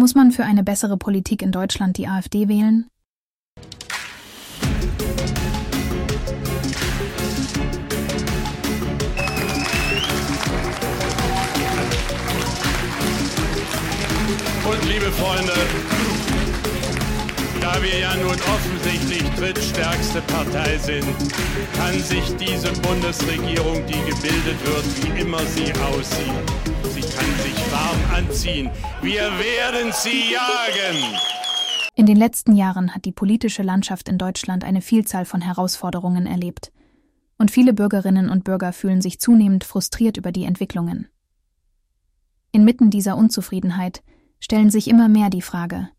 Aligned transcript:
Muss 0.00 0.14
man 0.14 0.30
für 0.30 0.44
eine 0.44 0.62
bessere 0.62 0.96
Politik 0.96 1.42
in 1.42 1.50
Deutschland 1.50 1.98
die 1.98 2.06
AfD 2.06 2.46
wählen? 2.46 2.88
Und 14.64 14.88
liebe 14.88 15.10
Freunde, 15.10 15.52
da 17.68 17.82
wir 17.82 17.98
ja 17.98 18.14
nun 18.16 18.32
offensichtlich 18.32 19.22
drittstärkste 19.36 20.22
Partei 20.22 20.78
sind, 20.78 21.04
kann 21.74 21.98
sich 22.00 22.24
diese 22.36 22.72
Bundesregierung, 22.80 23.84
die 23.86 24.00
gebildet 24.10 24.58
wird, 24.64 24.86
wie 25.02 25.20
immer 25.20 25.40
sie 25.40 25.72
aussieht, 25.74 26.32
sie 26.94 27.00
kann 27.00 27.30
sich 27.42 27.72
warm 27.72 28.00
anziehen. 28.14 28.70
Wir 29.02 29.22
werden 29.22 29.92
sie 29.92 30.32
jagen. 30.32 31.18
In 31.94 32.06
den 32.06 32.16
letzten 32.16 32.54
Jahren 32.56 32.94
hat 32.94 33.04
die 33.04 33.12
politische 33.12 33.62
Landschaft 33.62 34.08
in 34.08 34.18
Deutschland 34.18 34.64
eine 34.64 34.80
Vielzahl 34.80 35.24
von 35.24 35.42
Herausforderungen 35.42 36.26
erlebt. 36.26 36.72
Und 37.36 37.50
viele 37.50 37.74
Bürgerinnen 37.74 38.30
und 38.30 38.44
Bürger 38.44 38.72
fühlen 38.72 39.02
sich 39.02 39.20
zunehmend 39.20 39.64
frustriert 39.64 40.16
über 40.16 40.32
die 40.32 40.44
Entwicklungen. 40.44 41.08
Inmitten 42.50 42.90
dieser 42.90 43.16
Unzufriedenheit 43.16 44.02
stellen 44.40 44.70
sich 44.70 44.88
immer 44.88 45.08
mehr 45.08 45.28
die 45.28 45.42
Frage, 45.42 45.90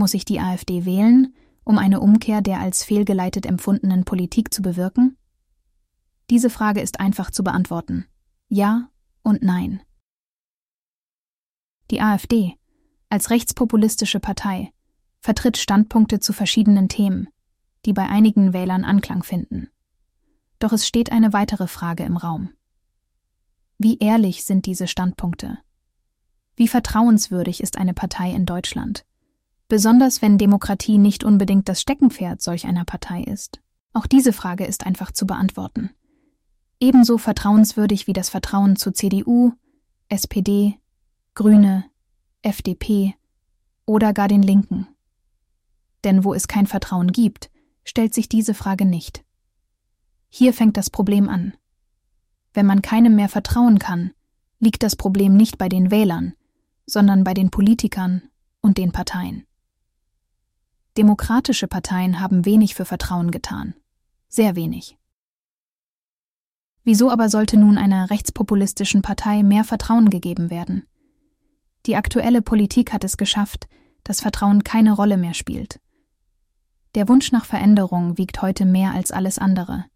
muss 0.00 0.14
ich 0.14 0.24
die 0.24 0.40
AfD 0.40 0.86
wählen, 0.86 1.34
um 1.62 1.76
eine 1.76 2.00
Umkehr 2.00 2.40
der 2.40 2.58
als 2.58 2.82
fehlgeleitet 2.82 3.44
empfundenen 3.44 4.04
Politik 4.04 4.52
zu 4.52 4.62
bewirken? 4.62 5.18
Diese 6.30 6.48
Frage 6.48 6.80
ist 6.80 6.98
einfach 7.00 7.30
zu 7.30 7.44
beantworten. 7.44 8.06
Ja 8.48 8.88
und 9.22 9.42
nein. 9.42 9.82
Die 11.90 12.00
AfD, 12.00 12.54
als 13.10 13.28
rechtspopulistische 13.28 14.20
Partei, 14.20 14.72
vertritt 15.20 15.58
Standpunkte 15.58 16.18
zu 16.18 16.32
verschiedenen 16.32 16.88
Themen, 16.88 17.28
die 17.84 17.92
bei 17.92 18.08
einigen 18.08 18.54
Wählern 18.54 18.84
Anklang 18.84 19.22
finden. 19.22 19.68
Doch 20.60 20.72
es 20.72 20.86
steht 20.86 21.12
eine 21.12 21.34
weitere 21.34 21.66
Frage 21.66 22.04
im 22.04 22.16
Raum. 22.16 22.50
Wie 23.76 23.98
ehrlich 23.98 24.46
sind 24.46 24.64
diese 24.64 24.88
Standpunkte? 24.88 25.58
Wie 26.56 26.68
vertrauenswürdig 26.68 27.62
ist 27.62 27.76
eine 27.76 27.92
Partei 27.92 28.30
in 28.30 28.46
Deutschland? 28.46 29.04
Besonders 29.70 30.20
wenn 30.20 30.36
Demokratie 30.36 30.98
nicht 30.98 31.22
unbedingt 31.22 31.68
das 31.68 31.80
Steckenpferd 31.80 32.42
solch 32.42 32.66
einer 32.66 32.84
Partei 32.84 33.22
ist. 33.22 33.60
Auch 33.92 34.06
diese 34.06 34.32
Frage 34.32 34.66
ist 34.66 34.84
einfach 34.84 35.12
zu 35.12 35.26
beantworten. 35.26 35.90
Ebenso 36.80 37.18
vertrauenswürdig 37.18 38.06
wie 38.08 38.12
das 38.12 38.28
Vertrauen 38.30 38.74
zu 38.74 38.92
CDU, 38.92 39.52
SPD, 40.08 40.74
Grüne, 41.34 41.84
FDP 42.42 43.14
oder 43.86 44.12
gar 44.12 44.26
den 44.26 44.42
Linken. 44.42 44.88
Denn 46.02 46.24
wo 46.24 46.34
es 46.34 46.48
kein 46.48 46.66
Vertrauen 46.66 47.12
gibt, 47.12 47.48
stellt 47.84 48.12
sich 48.12 48.28
diese 48.28 48.54
Frage 48.54 48.84
nicht. 48.84 49.24
Hier 50.28 50.52
fängt 50.52 50.76
das 50.76 50.90
Problem 50.90 51.28
an. 51.28 51.54
Wenn 52.54 52.66
man 52.66 52.82
keinem 52.82 53.14
mehr 53.14 53.28
vertrauen 53.28 53.78
kann, 53.78 54.10
liegt 54.58 54.82
das 54.82 54.96
Problem 54.96 55.36
nicht 55.36 55.58
bei 55.58 55.68
den 55.68 55.92
Wählern, 55.92 56.34
sondern 56.86 57.22
bei 57.22 57.34
den 57.34 57.50
Politikern 57.50 58.22
und 58.60 58.76
den 58.76 58.90
Parteien. 58.90 59.46
Demokratische 61.00 61.66
Parteien 61.66 62.20
haben 62.20 62.44
wenig 62.44 62.74
für 62.74 62.84
Vertrauen 62.84 63.30
getan. 63.30 63.72
Sehr 64.28 64.54
wenig. 64.54 64.98
Wieso 66.84 67.10
aber 67.10 67.30
sollte 67.30 67.56
nun 67.56 67.78
einer 67.78 68.10
rechtspopulistischen 68.10 69.00
Partei 69.00 69.42
mehr 69.42 69.64
Vertrauen 69.64 70.10
gegeben 70.10 70.50
werden? 70.50 70.86
Die 71.86 71.96
aktuelle 71.96 72.42
Politik 72.42 72.92
hat 72.92 73.02
es 73.02 73.16
geschafft, 73.16 73.66
dass 74.04 74.20
Vertrauen 74.20 74.62
keine 74.62 74.92
Rolle 74.92 75.16
mehr 75.16 75.32
spielt. 75.32 75.80
Der 76.94 77.08
Wunsch 77.08 77.32
nach 77.32 77.46
Veränderung 77.46 78.18
wiegt 78.18 78.42
heute 78.42 78.66
mehr 78.66 78.92
als 78.92 79.10
alles 79.10 79.38
andere. 79.38 79.86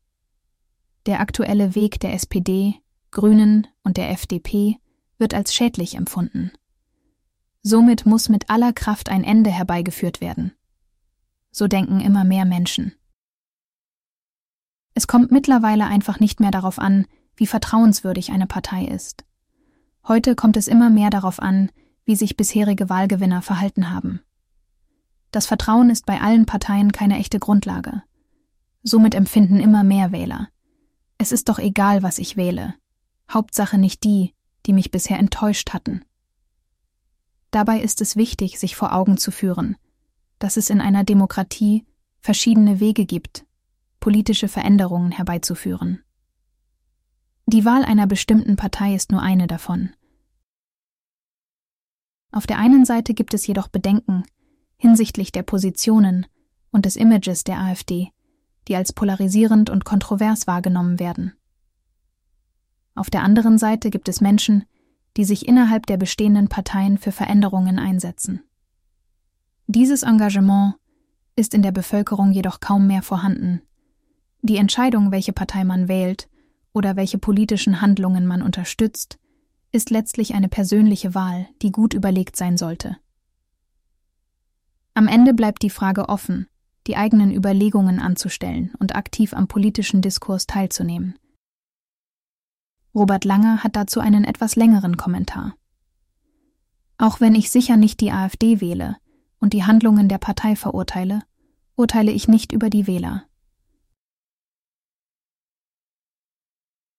Der 1.04 1.20
aktuelle 1.20 1.74
Weg 1.74 2.00
der 2.00 2.14
SPD, 2.14 2.76
Grünen 3.10 3.66
und 3.82 3.98
der 3.98 4.08
FDP 4.10 4.78
wird 5.18 5.34
als 5.34 5.54
schädlich 5.54 5.96
empfunden. 5.96 6.50
Somit 7.60 8.06
muss 8.06 8.30
mit 8.30 8.48
aller 8.48 8.72
Kraft 8.72 9.10
ein 9.10 9.22
Ende 9.22 9.50
herbeigeführt 9.50 10.22
werden 10.22 10.54
so 11.54 11.68
denken 11.68 12.00
immer 12.00 12.24
mehr 12.24 12.44
Menschen. 12.44 12.92
Es 14.94 15.06
kommt 15.06 15.30
mittlerweile 15.30 15.86
einfach 15.86 16.18
nicht 16.18 16.40
mehr 16.40 16.50
darauf 16.50 16.80
an, 16.80 17.06
wie 17.36 17.46
vertrauenswürdig 17.46 18.32
eine 18.32 18.46
Partei 18.46 18.84
ist. 18.84 19.24
Heute 20.06 20.34
kommt 20.34 20.56
es 20.56 20.66
immer 20.66 20.90
mehr 20.90 21.10
darauf 21.10 21.40
an, 21.40 21.70
wie 22.04 22.16
sich 22.16 22.36
bisherige 22.36 22.88
Wahlgewinner 22.90 23.40
verhalten 23.40 23.90
haben. 23.90 24.20
Das 25.30 25.46
Vertrauen 25.46 25.90
ist 25.90 26.06
bei 26.06 26.20
allen 26.20 26.44
Parteien 26.44 26.92
keine 26.92 27.18
echte 27.18 27.38
Grundlage. 27.38 28.02
Somit 28.82 29.14
empfinden 29.14 29.60
immer 29.60 29.84
mehr 29.84 30.12
Wähler. 30.12 30.48
Es 31.18 31.32
ist 31.32 31.48
doch 31.48 31.58
egal, 31.58 32.02
was 32.02 32.18
ich 32.18 32.36
wähle. 32.36 32.74
Hauptsache 33.32 33.78
nicht 33.78 34.02
die, 34.02 34.34
die 34.66 34.72
mich 34.72 34.90
bisher 34.90 35.18
enttäuscht 35.18 35.72
hatten. 35.72 36.04
Dabei 37.52 37.80
ist 37.80 38.00
es 38.00 38.16
wichtig, 38.16 38.58
sich 38.58 38.74
vor 38.74 38.92
Augen 38.92 39.16
zu 39.16 39.30
führen, 39.30 39.76
dass 40.38 40.56
es 40.56 40.70
in 40.70 40.80
einer 40.80 41.04
Demokratie 41.04 41.86
verschiedene 42.20 42.80
Wege 42.80 43.06
gibt, 43.06 43.44
politische 44.00 44.48
Veränderungen 44.48 45.12
herbeizuführen. 45.12 46.02
Die 47.46 47.64
Wahl 47.64 47.84
einer 47.84 48.06
bestimmten 48.06 48.56
Partei 48.56 48.94
ist 48.94 49.12
nur 49.12 49.22
eine 49.22 49.46
davon. 49.46 49.90
Auf 52.32 52.46
der 52.46 52.58
einen 52.58 52.84
Seite 52.84 53.14
gibt 53.14 53.34
es 53.34 53.46
jedoch 53.46 53.68
Bedenken 53.68 54.24
hinsichtlich 54.76 55.32
der 55.32 55.42
Positionen 55.42 56.26
und 56.70 56.84
des 56.84 56.96
Images 56.96 57.44
der 57.44 57.60
AfD, 57.60 58.10
die 58.68 58.76
als 58.76 58.92
polarisierend 58.92 59.70
und 59.70 59.84
kontrovers 59.84 60.46
wahrgenommen 60.46 60.98
werden. 60.98 61.32
Auf 62.94 63.10
der 63.10 63.22
anderen 63.22 63.58
Seite 63.58 63.90
gibt 63.90 64.08
es 64.08 64.20
Menschen, 64.20 64.64
die 65.16 65.24
sich 65.24 65.46
innerhalb 65.46 65.86
der 65.86 65.96
bestehenden 65.96 66.48
Parteien 66.48 66.98
für 66.98 67.12
Veränderungen 67.12 67.78
einsetzen. 67.78 68.42
Dieses 69.66 70.02
Engagement 70.02 70.74
ist 71.36 71.54
in 71.54 71.62
der 71.62 71.72
Bevölkerung 71.72 72.32
jedoch 72.32 72.60
kaum 72.60 72.86
mehr 72.86 73.02
vorhanden. 73.02 73.62
Die 74.42 74.58
Entscheidung, 74.58 75.10
welche 75.10 75.32
Partei 75.32 75.64
man 75.64 75.88
wählt 75.88 76.28
oder 76.72 76.96
welche 76.96 77.18
politischen 77.18 77.80
Handlungen 77.80 78.26
man 78.26 78.42
unterstützt, 78.42 79.18
ist 79.72 79.90
letztlich 79.90 80.34
eine 80.34 80.48
persönliche 80.48 81.14
Wahl, 81.14 81.48
die 81.62 81.72
gut 81.72 81.94
überlegt 81.94 82.36
sein 82.36 82.56
sollte. 82.56 82.96
Am 84.92 85.08
Ende 85.08 85.32
bleibt 85.34 85.62
die 85.62 85.70
Frage 85.70 86.08
offen, 86.08 86.46
die 86.86 86.96
eigenen 86.96 87.32
Überlegungen 87.32 87.98
anzustellen 87.98 88.72
und 88.78 88.94
aktiv 88.94 89.32
am 89.32 89.48
politischen 89.48 90.02
Diskurs 90.02 90.46
teilzunehmen. 90.46 91.18
Robert 92.94 93.24
Langer 93.24 93.64
hat 93.64 93.74
dazu 93.74 93.98
einen 93.98 94.24
etwas 94.24 94.54
längeren 94.54 94.96
Kommentar. 94.96 95.56
Auch 96.98 97.20
wenn 97.20 97.34
ich 97.34 97.50
sicher 97.50 97.76
nicht 97.76 98.00
die 98.00 98.12
AfD 98.12 98.60
wähle, 98.60 98.96
und 99.44 99.52
die 99.52 99.64
Handlungen 99.64 100.08
der 100.08 100.16
Partei 100.16 100.56
verurteile, 100.56 101.20
urteile 101.76 102.10
ich 102.10 102.28
nicht 102.28 102.50
über 102.50 102.70
die 102.70 102.86
Wähler. 102.86 103.26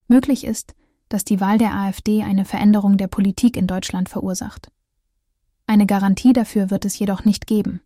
Möglich 0.08 0.44
ist, 0.44 0.76
dass 1.10 1.26
die 1.26 1.42
Wahl 1.42 1.58
der 1.58 1.74
AfD 1.74 2.22
eine 2.22 2.46
Veränderung 2.46 2.98
der 2.98 3.08
Politik 3.08 3.58
in 3.58 3.66
Deutschland 3.66 4.10
verursacht. 4.10 4.72
Eine 5.66 5.88
Garantie 5.88 6.34
dafür 6.34 6.70
wird 6.70 6.86
es 6.86 7.00
jedoch 7.00 7.26
nicht 7.26 7.48
geben. 7.48 7.82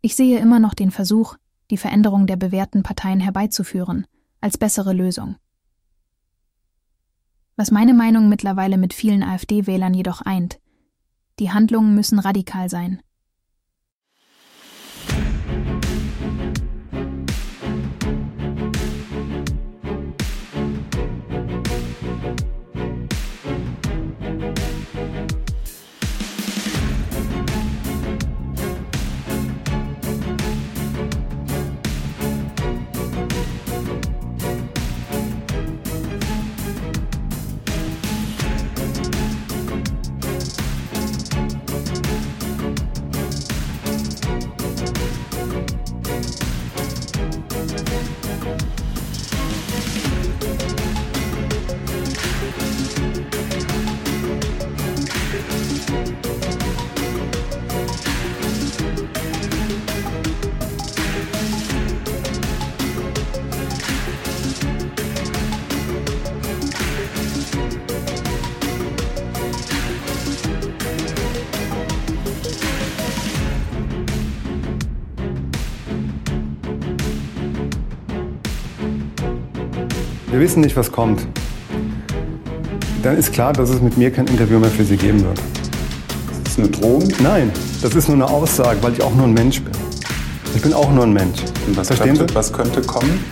Ich 0.00 0.16
sehe 0.16 0.38
immer 0.38 0.58
noch 0.58 0.72
den 0.72 0.90
Versuch, 0.90 1.36
die 1.70 1.76
Veränderung 1.76 2.26
der 2.26 2.36
bewährten 2.36 2.82
Parteien 2.82 3.20
herbeizuführen, 3.20 4.06
als 4.40 4.56
bessere 4.56 4.94
Lösung. 4.94 5.36
Was 7.56 7.70
meine 7.70 7.92
Meinung 7.92 8.30
mittlerweile 8.30 8.78
mit 8.78 8.94
vielen 8.94 9.22
AfD-Wählern 9.22 9.92
jedoch 9.92 10.22
eint, 10.22 10.58
die 11.38 11.50
Handlungen 11.50 11.94
müssen 11.94 12.18
radikal 12.18 12.70
sein. 12.70 13.02
Wir 80.30 80.40
wissen 80.40 80.60
nicht, 80.60 80.76
was 80.76 80.90
kommt, 80.92 81.26
dann 83.02 83.16
ist 83.16 83.32
klar, 83.32 83.52
dass 83.52 83.70
es 83.70 83.80
mit 83.80 83.96
mir 83.96 84.10
kein 84.10 84.26
Interview 84.26 84.58
mehr 84.58 84.70
für 84.70 84.84
Sie 84.84 84.96
geben 84.96 85.24
wird. 85.24 85.38
Das 86.44 86.52
ist 86.52 86.58
eine 86.58 86.68
Drohung? 86.68 87.08
Nein, 87.22 87.50
das 87.82 87.94
ist 87.94 88.08
nur 88.08 88.16
eine 88.16 88.26
Aussage, 88.28 88.78
weil 88.82 88.92
ich 88.92 89.02
auch 89.02 89.14
nur 89.14 89.26
ein 89.26 89.34
Mensch 89.34 89.60
bin. 89.62 89.72
Ich 90.54 90.62
bin 90.62 90.72
auch 90.74 90.90
nur 90.92 91.04
ein 91.04 91.12
Mensch. 91.12 91.40
Und 91.66 91.76
was, 91.76 91.86
Verstehen 91.88 92.16
könnte, 92.16 92.32
Sie? 92.32 92.34
was 92.34 92.52
könnte 92.52 92.80
kommen? 92.82 93.24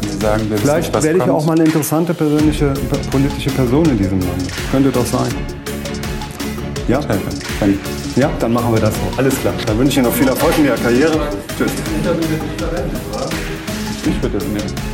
Wenn 0.00 0.10
Sie 0.10 0.18
sagen, 0.18 0.50
wir 0.50 0.58
Vielleicht 0.58 0.88
nicht, 0.88 0.94
was 0.94 1.04
werde 1.04 1.18
ich 1.18 1.24
kommt. 1.24 1.36
auch 1.36 1.46
mal 1.46 1.52
eine 1.54 1.64
interessante 1.64 2.14
persönliche, 2.14 2.74
politische 3.10 3.50
Person 3.50 3.84
in 3.86 3.98
diesem 3.98 4.20
Land. 4.20 4.44
Könnte 4.70 4.90
doch 4.90 5.06
sein. 5.06 5.32
Ja? 6.88 7.00
Dann 7.00 7.78
Ja, 8.16 8.30
dann 8.38 8.52
machen 8.52 8.72
wir 8.72 8.80
das 8.80 8.94
so. 8.94 9.00
Alles 9.18 9.38
klar. 9.40 9.54
Dann 9.66 9.78
wünsche 9.78 9.90
ich 9.92 9.96
Ihnen 9.98 10.06
noch 10.06 10.14
viel 10.14 10.28
Erfolg 10.28 10.54
in 10.58 10.64
Ihrer 10.64 10.76
Karriere. 10.76 11.28
Tschüss. 11.56 11.70
ich 14.06 14.22
würde 14.22 14.38
das 14.38 14.46
nehmen. 14.48 14.93